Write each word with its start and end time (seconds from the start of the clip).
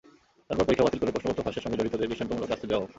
তারপর 0.47 0.65
পরীক্ষা 0.67 0.85
বাতিল 0.87 0.99
করে 1.01 1.13
প্রশ্নপত্র 1.15 1.45
ফাঁসের 1.45 1.63
সঙ্গে 1.63 1.79
জড়িতদের 1.79 2.09
দৃষ্টান্তমূলক 2.09 2.49
শাস্তি 2.51 2.65
দেওয়া 2.69 2.81
হোক। 2.83 2.89